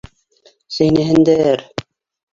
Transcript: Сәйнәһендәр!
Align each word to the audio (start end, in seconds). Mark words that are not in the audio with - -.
Сәйнәһендәр! 0.77 1.65